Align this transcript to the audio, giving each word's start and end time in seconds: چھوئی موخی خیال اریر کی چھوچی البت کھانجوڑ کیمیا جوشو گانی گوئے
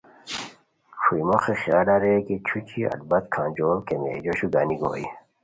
چھوئی 0.99 1.23
موخی 1.29 1.55
خیال 1.61 1.87
اریر 1.95 2.19
کی 2.27 2.35
چھوچی 2.47 2.81
البت 2.93 3.23
کھانجوڑ 3.33 3.75
کیمیا 3.87 4.15
جوشو 4.23 4.47
گانی 4.53 4.75
گوئے 4.81 5.05